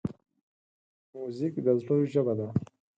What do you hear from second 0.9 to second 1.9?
موزیک د